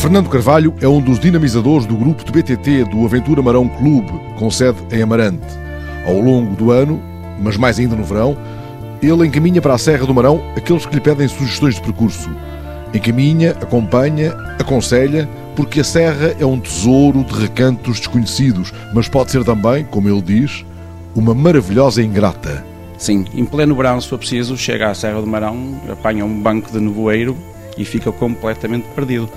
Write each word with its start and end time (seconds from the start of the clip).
Fernando 0.00 0.30
Carvalho 0.30 0.74
é 0.80 0.88
um 0.88 0.98
dos 0.98 1.20
dinamizadores 1.20 1.84
do 1.84 1.94
grupo 1.94 2.24
de 2.24 2.32
BTT 2.32 2.84
do 2.84 3.04
Aventura 3.04 3.42
Marão 3.42 3.68
Clube, 3.68 4.10
com 4.38 4.50
sede 4.50 4.78
em 4.90 5.02
Amarante. 5.02 5.46
Ao 6.06 6.18
longo 6.18 6.56
do 6.56 6.70
ano, 6.70 7.02
mas 7.38 7.58
mais 7.58 7.78
ainda 7.78 7.94
no 7.94 8.02
verão, 8.02 8.34
ele 9.02 9.26
encaminha 9.26 9.60
para 9.60 9.74
a 9.74 9.78
Serra 9.78 10.06
do 10.06 10.14
Marão 10.14 10.42
aqueles 10.56 10.86
que 10.86 10.94
lhe 10.94 11.02
pedem 11.02 11.28
sugestões 11.28 11.74
de 11.74 11.82
percurso. 11.82 12.30
Encaminha, 12.94 13.50
acompanha, 13.50 14.32
aconselha, 14.58 15.28
porque 15.54 15.80
a 15.80 15.84
Serra 15.84 16.34
é 16.40 16.46
um 16.46 16.58
tesouro 16.58 17.22
de 17.22 17.34
recantos 17.34 17.98
desconhecidos, 17.98 18.72
mas 18.94 19.06
pode 19.06 19.30
ser 19.30 19.44
também, 19.44 19.84
como 19.84 20.08
ele 20.08 20.22
diz, 20.22 20.64
uma 21.14 21.34
maravilhosa 21.34 22.02
ingrata. 22.02 22.64
Sim, 22.96 23.26
em 23.34 23.44
pleno 23.44 23.74
verão, 23.74 24.00
se 24.00 24.08
for 24.08 24.16
preciso, 24.16 24.56
chega 24.56 24.88
à 24.88 24.94
Serra 24.94 25.20
do 25.20 25.26
Marão, 25.26 25.78
apanha 25.92 26.24
um 26.24 26.40
banco 26.40 26.72
de 26.72 26.80
nevoeiro 26.80 27.36
e 27.76 27.84
fica 27.84 28.10
completamente 28.10 28.88
perdido. 28.94 29.28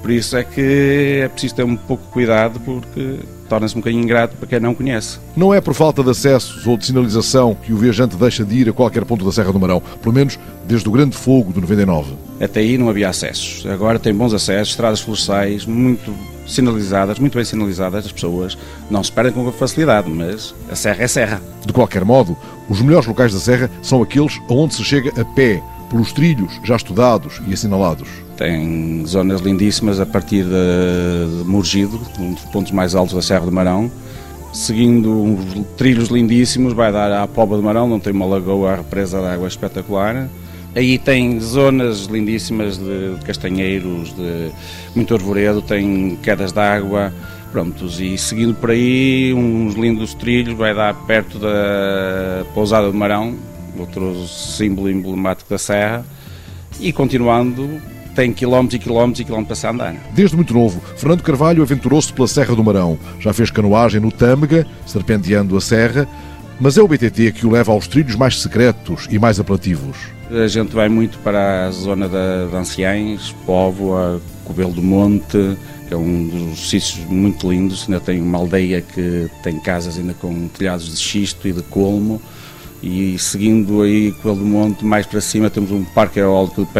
Por 0.00 0.10
isso 0.10 0.36
é 0.36 0.44
que 0.44 1.20
é 1.22 1.28
preciso 1.28 1.54
ter 1.56 1.64
um 1.64 1.76
pouco 1.76 2.04
de 2.04 2.10
cuidado, 2.10 2.60
porque 2.60 3.18
torna-se 3.48 3.74
um 3.74 3.80
bocadinho 3.80 4.02
ingrato 4.02 4.36
para 4.36 4.46
quem 4.46 4.60
não 4.60 4.74
conhece. 4.74 5.18
Não 5.36 5.52
é 5.52 5.60
por 5.60 5.74
falta 5.74 6.02
de 6.02 6.10
acessos 6.10 6.66
ou 6.66 6.76
de 6.76 6.86
sinalização 6.86 7.54
que 7.54 7.72
o 7.72 7.76
viajante 7.76 8.16
deixa 8.16 8.44
de 8.44 8.54
ir 8.54 8.68
a 8.68 8.72
qualquer 8.72 9.04
ponto 9.04 9.24
da 9.24 9.32
Serra 9.32 9.52
do 9.52 9.58
Marão, 9.58 9.82
pelo 10.02 10.14
menos 10.14 10.38
desde 10.66 10.88
o 10.88 10.92
grande 10.92 11.16
fogo 11.16 11.52
de 11.52 11.60
99. 11.60 12.12
Até 12.40 12.60
aí 12.60 12.78
não 12.78 12.88
havia 12.88 13.08
acessos. 13.08 13.66
Agora 13.66 13.98
tem 13.98 14.14
bons 14.14 14.34
acessos, 14.34 14.70
estradas 14.70 15.00
florestais 15.00 15.64
muito 15.64 16.14
sinalizadas, 16.46 17.18
muito 17.18 17.34
bem 17.34 17.44
sinalizadas, 17.44 18.06
as 18.06 18.12
pessoas 18.12 18.56
não 18.90 19.02
se 19.04 19.12
perdem 19.12 19.32
com 19.32 19.50
facilidade, 19.52 20.08
mas 20.08 20.54
a 20.70 20.74
serra 20.74 21.04
é 21.04 21.08
serra. 21.08 21.42
De 21.64 21.72
qualquer 21.72 22.04
modo, 22.04 22.36
os 22.68 22.80
melhores 22.80 23.06
locais 23.06 23.32
da 23.32 23.38
serra 23.38 23.70
são 23.82 24.02
aqueles 24.02 24.40
aonde 24.48 24.74
se 24.74 24.84
chega 24.84 25.10
a 25.20 25.24
pé, 25.24 25.62
pelos 25.88 26.12
trilhos 26.12 26.60
já 26.64 26.76
estudados 26.76 27.40
e 27.46 27.52
assinalados. 27.52 28.08
Tem 28.36 29.04
zonas 29.06 29.40
lindíssimas 29.40 29.98
a 29.98 30.06
partir 30.06 30.44
de, 30.44 31.38
de 31.38 31.48
Murgido, 31.48 32.00
um 32.18 32.32
dos 32.32 32.44
pontos 32.44 32.72
mais 32.72 32.94
altos 32.94 33.14
da 33.14 33.22
Serra 33.22 33.46
do 33.46 33.52
Marão. 33.52 33.90
Seguindo 34.52 35.10
uns 35.10 35.66
trilhos 35.76 36.08
lindíssimos, 36.08 36.72
vai 36.72 36.92
dar 36.92 37.12
à 37.12 37.26
Pova 37.26 37.56
do 37.56 37.62
Marão, 37.62 37.88
não 37.88 38.00
tem 38.00 38.12
uma 38.12 38.26
lagoa, 38.26 38.72
a 38.72 38.76
represa 38.76 39.20
de 39.20 39.26
água 39.26 39.48
espetacular. 39.48 40.28
Aí 40.74 40.98
tem 40.98 41.40
zonas 41.40 42.04
lindíssimas 42.04 42.78
de, 42.78 43.16
de 43.16 43.24
castanheiros, 43.24 44.14
de 44.14 44.50
muito 44.94 45.14
arvoredo, 45.14 45.60
tem 45.60 46.16
quedas 46.22 46.52
de 46.52 46.60
água. 46.60 47.12
Prontos, 47.50 47.98
e 47.98 48.18
seguindo 48.18 48.54
por 48.54 48.70
aí, 48.70 49.32
uns 49.32 49.74
lindos 49.74 50.12
trilhos, 50.12 50.54
vai 50.54 50.74
dar 50.74 50.94
perto 51.06 51.38
da 51.38 52.44
Pousada 52.52 52.90
do 52.90 52.96
Marão, 52.96 53.34
outro 53.80 54.26
símbolo 54.26 54.90
emblemático 54.90 55.50
da 55.50 55.58
Serra, 55.58 56.04
e 56.80 56.92
continuando 56.92 57.80
tem 58.14 58.32
quilómetros 58.32 58.74
e 58.74 58.78
quilómetros 58.82 59.20
e 59.20 59.24
quilómetros 59.24 59.60
para 59.60 59.70
se 59.70 59.74
andar. 59.74 59.94
Desde 60.12 60.34
muito 60.34 60.52
novo, 60.52 60.82
Fernando 60.96 61.22
Carvalho 61.22 61.62
aventurou-se 61.62 62.12
pela 62.12 62.26
Serra 62.26 62.56
do 62.56 62.64
Marão. 62.64 62.98
Já 63.20 63.32
fez 63.32 63.48
canoagem 63.48 64.00
no 64.00 64.10
Tâmega, 64.10 64.66
serpenteando 64.84 65.56
a 65.56 65.60
serra, 65.60 66.08
mas 66.60 66.76
é 66.76 66.82
o 66.82 66.88
BTT 66.88 67.30
que 67.30 67.46
o 67.46 67.50
leva 67.50 67.70
aos 67.70 67.86
trilhos 67.86 68.16
mais 68.16 68.40
secretos 68.40 69.06
e 69.08 69.20
mais 69.20 69.38
apelativos. 69.38 69.96
A 70.30 70.48
gente 70.48 70.74
vai 70.74 70.88
muito 70.88 71.16
para 71.18 71.66
a 71.66 71.70
zona 71.70 72.08
da, 72.08 72.46
de 72.46 72.56
Anciães, 72.56 73.32
Póvoa, 73.46 74.20
Cobelo 74.44 74.72
do 74.72 74.82
Monte, 74.82 75.56
que 75.86 75.94
é 75.94 75.96
um 75.96 76.26
dos 76.26 76.68
sítios 76.68 76.98
muito 77.06 77.48
lindos. 77.48 77.84
Ainda 77.84 78.00
tem 78.00 78.20
uma 78.20 78.38
aldeia 78.38 78.82
que 78.82 79.30
tem 79.44 79.60
casas 79.60 79.96
ainda 79.96 80.12
com 80.14 80.48
telhados 80.48 80.92
de 80.92 81.00
xisto 81.00 81.46
e 81.46 81.52
de 81.52 81.62
colmo. 81.62 82.20
E 82.82 83.18
seguindo 83.18 83.82
aí 83.82 84.12
Cobelo 84.12 84.36
do 84.36 84.44
Monte, 84.44 84.84
mais 84.84 85.06
para 85.06 85.20
cima, 85.20 85.50
temos 85.50 85.70
um 85.70 85.84
parque 85.84 86.20
eólico 86.20 86.64
de 86.64 86.72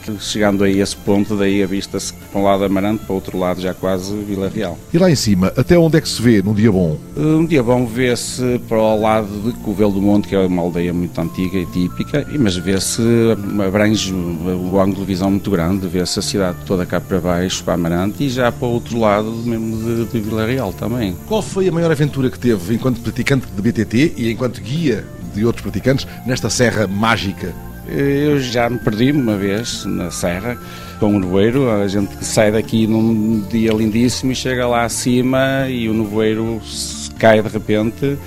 Penaçor 0.00 0.20
chegando 0.20 0.64
aí 0.64 0.80
a 0.80 0.82
esse 0.82 0.96
ponto, 0.96 1.36
daí 1.36 1.62
a 1.62 1.66
vista-se 1.66 2.12
para 2.12 2.40
um 2.40 2.44
lado 2.44 2.64
Amarante, 2.64 3.04
para 3.04 3.12
o 3.12 3.14
outro 3.16 3.38
lado 3.38 3.60
já 3.60 3.74
quase 3.74 4.14
Vila 4.14 4.48
Real. 4.48 4.78
E 4.92 4.98
lá 4.98 5.10
em 5.10 5.14
cima, 5.14 5.52
até 5.56 5.78
onde 5.78 5.98
é 5.98 6.00
que 6.00 6.08
se 6.08 6.20
vê 6.20 6.42
num 6.42 6.54
dia 6.54 6.70
bom? 6.70 6.98
Um 7.16 7.44
dia 7.44 7.62
bom 7.62 7.86
vê-se 7.86 8.60
para 8.68 8.78
o 8.78 9.00
lado 9.00 9.28
de 9.28 9.52
Covelo 9.58 9.92
do 9.92 10.02
Monte, 10.02 10.28
que 10.28 10.34
é 10.34 10.40
uma 10.40 10.62
aldeia 10.62 10.92
muito 10.92 11.18
antiga 11.20 11.58
e 11.58 11.66
típica, 11.66 12.26
mas 12.38 12.56
vê-se, 12.56 13.02
abrange 13.66 14.12
o 14.12 14.80
ângulo 14.80 15.00
de 15.00 15.06
visão 15.06 15.30
muito 15.30 15.50
grande, 15.50 15.86
vê-se 15.86 16.18
a 16.18 16.22
cidade 16.22 16.58
toda 16.66 16.86
cá 16.86 17.00
para 17.00 17.20
baixo, 17.20 17.62
para 17.64 17.74
Amarante, 17.74 18.24
e 18.24 18.28
já 18.28 18.50
para 18.50 18.66
o 18.66 18.72
outro 18.72 18.98
lado 18.98 19.30
mesmo 19.30 19.76
de, 19.76 20.12
de 20.12 20.20
Vila 20.20 20.46
Real 20.46 20.72
também. 20.72 21.16
Qual 21.26 21.42
foi 21.42 21.68
a 21.68 21.72
maior 21.72 21.90
aventura 21.90 22.30
que 22.30 22.38
teve 22.38 22.74
enquanto 22.74 23.00
praticante 23.00 23.46
de 23.46 23.62
BTT 23.62 24.14
e 24.16 24.30
enquanto 24.30 24.60
guia 24.60 25.04
de 25.34 25.44
outros 25.44 25.62
praticantes 25.62 26.06
nesta 26.26 26.50
serra 26.50 26.86
mágica 26.86 27.54
eu 27.88 28.40
já 28.40 28.68
me 28.68 28.78
perdi 28.78 29.12
uma 29.12 29.36
vez 29.36 29.84
na 29.84 30.10
serra 30.10 30.56
com 30.98 31.16
o 31.16 31.20
nevoeiro. 31.20 31.70
A 31.70 31.88
gente 31.88 32.24
sai 32.24 32.52
daqui 32.52 32.86
num 32.86 33.40
dia 33.50 33.72
lindíssimo 33.72 34.32
e 34.32 34.34
chega 34.34 34.66
lá 34.66 34.84
acima 34.84 35.68
e 35.68 35.88
o 35.88 35.94
nevoeiro 35.94 36.60
cai 37.18 37.42
de 37.42 37.48
repente 37.48 38.18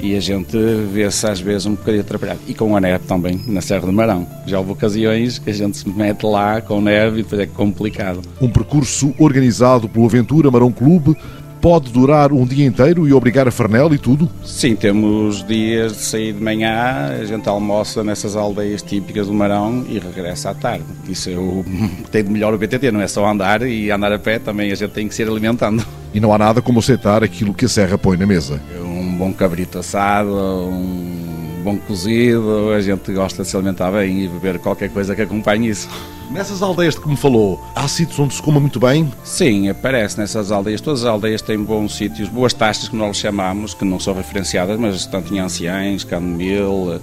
e 0.00 0.14
a 0.14 0.20
gente 0.20 0.56
vê-se 0.92 1.26
às 1.26 1.40
vezes 1.40 1.66
um 1.66 1.74
bocadinho 1.74 2.02
atrapalhado. 2.02 2.40
E 2.46 2.54
com 2.54 2.76
a 2.76 2.80
neve 2.80 3.04
também, 3.06 3.40
na 3.46 3.60
Serra 3.60 3.86
do 3.86 3.92
Marão. 3.92 4.26
Já 4.46 4.58
houve 4.58 4.72
ocasiões 4.72 5.38
que 5.38 5.50
a 5.50 5.52
gente 5.52 5.76
se 5.76 5.88
mete 5.88 6.24
lá 6.24 6.60
com 6.60 6.80
neve 6.80 7.20
e 7.20 7.22
depois 7.22 7.40
é 7.40 7.46
complicado. 7.46 8.20
Um 8.40 8.48
percurso 8.48 9.14
organizado 9.18 9.88
pelo 9.88 10.04
Aventura 10.04 10.50
Marão 10.50 10.70
Clube 10.70 11.16
pode 11.66 11.90
durar 11.90 12.32
um 12.32 12.46
dia 12.46 12.64
inteiro 12.64 13.08
e 13.08 13.12
obrigar 13.12 13.48
a 13.48 13.50
Farnel 13.50 13.92
e 13.92 13.98
tudo? 13.98 14.30
Sim, 14.44 14.76
temos 14.76 15.44
dias 15.44 15.94
de 15.94 15.98
sair 15.98 16.32
de 16.32 16.40
manhã, 16.40 17.08
a 17.20 17.24
gente 17.24 17.48
almoça 17.48 18.04
nessas 18.04 18.36
aldeias 18.36 18.82
típicas 18.82 19.26
do 19.26 19.32
Marão 19.32 19.84
e 19.88 19.98
regressa 19.98 20.50
à 20.50 20.54
tarde. 20.54 20.84
Isso 21.08 21.28
é 21.28 21.36
o 21.36 21.64
tem 22.12 22.22
de 22.22 22.30
melhor 22.30 22.54
o 22.54 22.58
BTT, 22.58 22.92
não 22.92 23.00
é 23.00 23.08
só 23.08 23.26
andar 23.26 23.62
e 23.62 23.90
andar 23.90 24.12
a 24.12 24.18
pé, 24.18 24.38
também 24.38 24.70
a 24.70 24.76
gente 24.76 24.92
tem 24.92 25.08
que 25.08 25.14
se 25.16 25.24
alimentando. 25.24 25.84
E 26.14 26.20
não 26.20 26.32
há 26.32 26.38
nada 26.38 26.62
como 26.62 26.78
aceitar 26.78 27.24
aquilo 27.24 27.52
que 27.52 27.64
a 27.64 27.68
Serra 27.68 27.98
põe 27.98 28.16
na 28.16 28.26
mesa. 28.26 28.62
Um 28.80 29.16
bom 29.16 29.32
cabrito 29.32 29.80
assado, 29.80 30.30
um 30.30 31.25
bom 31.66 31.78
cozido, 31.78 32.70
a 32.70 32.80
gente 32.80 33.12
gosta 33.12 33.42
de 33.42 33.48
se 33.48 33.56
alimentar 33.56 33.90
bem 33.90 34.22
e 34.22 34.28
beber 34.28 34.60
qualquer 34.60 34.88
coisa 34.88 35.16
que 35.16 35.22
acompanhe 35.22 35.70
isso. 35.70 35.88
Nessas 36.30 36.62
aldeias 36.62 36.94
de 36.94 37.00
que 37.00 37.08
me 37.08 37.16
falou, 37.16 37.60
há 37.74 37.88
sítios 37.88 38.16
onde 38.20 38.34
se 38.34 38.40
coma 38.40 38.60
muito 38.60 38.78
bem? 38.78 39.12
Sim, 39.24 39.68
aparece 39.68 40.16
nessas 40.16 40.52
aldeias. 40.52 40.80
Todas 40.80 41.00
as 41.00 41.06
aldeias 41.06 41.42
têm 41.42 41.58
bons 41.58 41.96
sítios, 41.96 42.28
boas 42.28 42.52
taxas 42.52 42.88
que 42.88 42.94
nós 42.94 43.16
chamamos, 43.16 43.74
que 43.74 43.84
não 43.84 43.98
são 43.98 44.14
referenciadas, 44.14 44.78
mas 44.78 45.06
tanto 45.06 45.34
em 45.34 45.40
Anciães, 45.40 46.04
Canomil, 46.04 47.00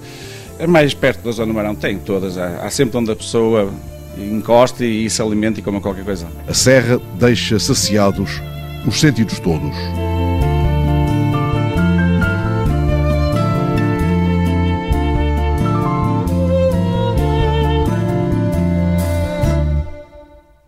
é 0.58 0.66
mais 0.66 0.94
perto 0.94 1.22
da 1.24 1.32
Zona 1.32 1.48
do 1.48 1.54
Marão, 1.54 1.74
tem 1.74 1.98
todas. 1.98 2.38
Há, 2.38 2.64
há 2.64 2.70
sempre 2.70 2.96
onde 2.96 3.12
a 3.12 3.16
pessoa 3.16 3.70
encosta 4.16 4.82
e 4.82 5.10
se 5.10 5.20
alimenta 5.20 5.60
e 5.60 5.62
coma 5.62 5.78
qualquer 5.78 6.06
coisa. 6.06 6.26
A 6.48 6.54
serra 6.54 6.98
deixa 7.18 7.58
saciados 7.58 8.40
os 8.86 8.98
sentidos 8.98 9.38
todos. 9.40 9.76